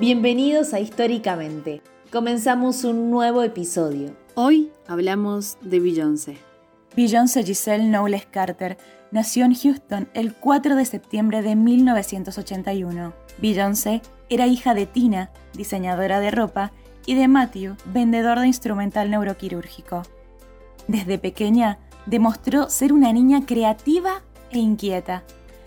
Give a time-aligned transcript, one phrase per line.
[0.00, 1.82] Bienvenidos a Históricamente.
[2.10, 4.16] Comenzamos un nuevo episodio.
[4.34, 6.38] Hoy hablamos de Beyoncé.
[6.96, 8.78] Beyoncé Giselle Knowles Carter
[9.10, 13.12] nació en Houston el 4 de septiembre de 1981.
[13.42, 14.00] Beyoncé
[14.30, 16.72] era hija de Tina, diseñadora de ropa,
[17.04, 20.04] y de Matthew, vendedor de instrumental neuroquirúrgico.
[20.88, 25.24] Desde pequeña demostró ser una niña creativa e inquieta.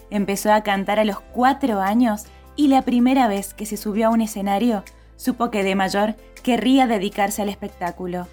[0.10, 2.26] Empezó a cantar a los cuatro años
[2.56, 4.84] y la primera vez que se subió a un escenario,
[5.16, 8.28] supo que de mayor querría dedicarse al espectáculo.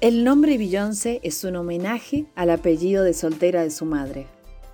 [0.00, 4.26] El nombre Beyoncé es un homenaje al apellido de soltera de su madre.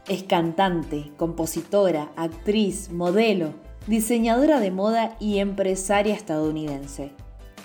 [0.08, 3.54] Es cantante, compositora, actriz, modelo,
[3.86, 7.12] diseñadora de moda y empresaria estadounidense.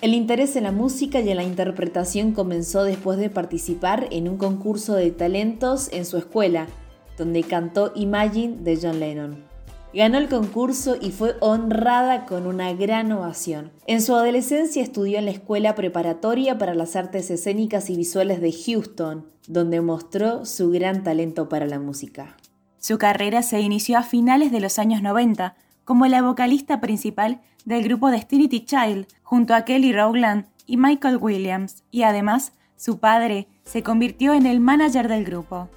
[0.00, 4.38] El interés en la música y en la interpretación comenzó después de participar en un
[4.38, 6.66] concurso de talentos en su escuela,
[7.18, 9.49] donde cantó Imagine de John Lennon.
[9.92, 13.72] Ganó el concurso y fue honrada con una gran ovación.
[13.86, 18.52] En su adolescencia estudió en la Escuela Preparatoria para las Artes Escénicas y Visuales de
[18.52, 22.36] Houston, donde mostró su gran talento para la música.
[22.78, 27.82] Su carrera se inició a finales de los años 90 como la vocalista principal del
[27.82, 33.82] grupo Destiny Child, junto a Kelly Rowland y Michael Williams, y además su padre se
[33.82, 35.68] convirtió en el manager del grupo.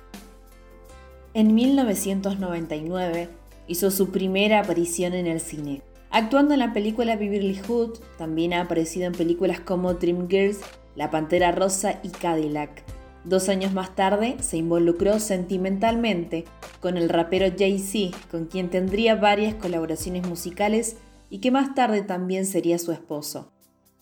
[1.33, 3.29] En 1999,
[3.67, 5.81] hizo su primera aparición en el cine.
[6.09, 10.59] Actuando en la película Beverly Hood, también ha aparecido en películas como Dreamgirls,
[10.95, 12.83] La Pantera Rosa y Cadillac.
[13.25, 16.45] Dos años más tarde se involucró sentimentalmente
[16.81, 20.97] con el rapero Jay-Z, con quien tendría varias colaboraciones musicales
[21.29, 23.51] y que más tarde también sería su esposo.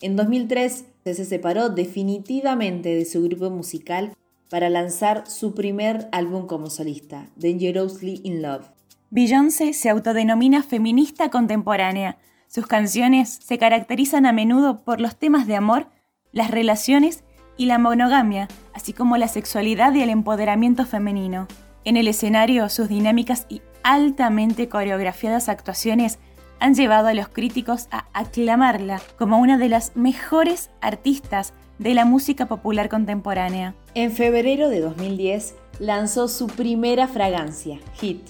[0.00, 4.12] En 2003 se separó definitivamente de su grupo musical
[4.50, 8.66] para lanzar su primer álbum como solista, Dangerously in Love.
[9.14, 12.16] Beyoncé se autodenomina feminista contemporánea.
[12.46, 15.88] Sus canciones se caracterizan a menudo por los temas de amor,
[16.32, 17.22] las relaciones
[17.58, 21.46] y la monogamia, así como la sexualidad y el empoderamiento femenino.
[21.84, 26.18] En el escenario, sus dinámicas y altamente coreografiadas actuaciones
[26.58, 32.06] han llevado a los críticos a aclamarla como una de las mejores artistas de la
[32.06, 33.74] música popular contemporánea.
[33.94, 38.22] En febrero de 2010 lanzó su primera fragancia, Hit,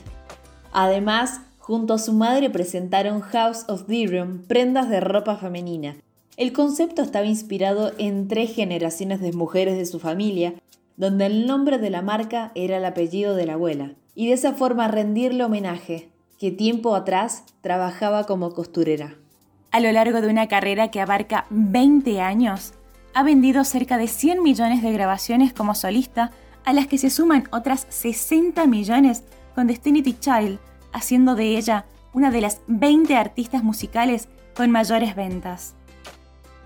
[0.73, 5.97] Además, junto a su madre presentaron House of Room, prendas de ropa femenina.
[6.37, 10.55] El concepto estaba inspirado en tres generaciones de mujeres de su familia,
[10.97, 14.55] donde el nombre de la marca era el apellido de la abuela, y de esa
[14.55, 19.15] forma rendirle homenaje, que tiempo atrás trabajaba como costurera.
[19.71, 22.73] A lo largo de una carrera que abarca 20 años,
[23.15, 26.31] ha vendido cerca de 100 millones de grabaciones como solista,
[26.65, 29.25] a las que se suman otras 60 millones
[29.55, 30.59] con Destiny Child,
[30.93, 35.75] haciendo de ella una de las 20 artistas musicales con mayores ventas.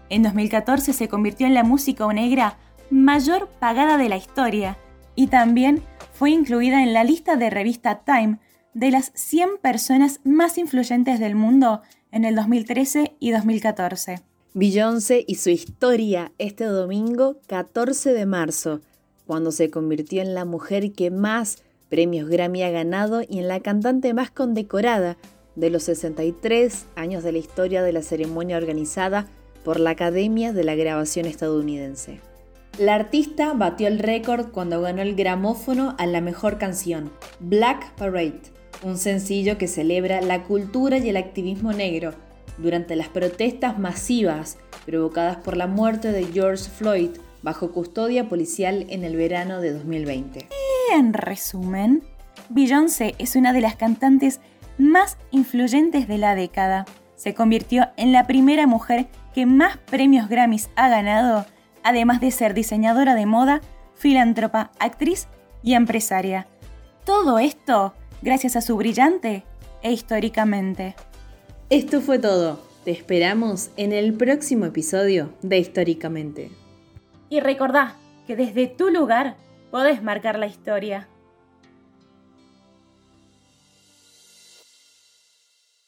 [0.08, 2.58] En 2014 se convirtió en la música negra
[2.90, 4.78] mayor pagada de la historia
[5.14, 5.82] y también
[6.12, 8.38] fue incluida en la lista de revista Time
[8.74, 11.82] de las 100 personas más influyentes del mundo
[12.12, 14.22] en el 2013 y 2014.
[14.54, 18.80] Beyoncé y su historia este domingo 14 de marzo,
[19.26, 23.60] cuando se convirtió en la mujer que más Premios Grammy ha ganado y en la
[23.60, 25.16] cantante más condecorada
[25.54, 29.26] de los 63 años de la historia de la ceremonia organizada
[29.64, 32.20] por la Academia de la Grabación estadounidense.
[32.78, 37.10] La artista batió el récord cuando ganó el gramófono a la mejor canción,
[37.40, 38.42] Black Parade,
[38.82, 42.12] un sencillo que celebra la cultura y el activismo negro
[42.58, 47.10] durante las protestas masivas provocadas por la muerte de George Floyd
[47.42, 50.48] bajo custodia policial en el verano de 2020.
[50.92, 52.04] En resumen,
[52.48, 54.40] Beyoncé es una de las cantantes
[54.78, 56.84] más influyentes de la década.
[57.16, 61.44] Se convirtió en la primera mujer que más premios Grammys ha ganado,
[61.82, 63.60] además de ser diseñadora de moda,
[63.94, 65.26] filántropa, actriz
[65.62, 66.46] y empresaria.
[67.04, 69.44] Todo esto gracias a su brillante
[69.82, 70.94] e históricamente.
[71.68, 72.60] Esto fue todo.
[72.84, 76.52] Te esperamos en el próximo episodio de Históricamente.
[77.28, 77.96] Y recordá
[78.28, 79.36] que desde tu lugar
[79.70, 81.08] podés marcar la historia.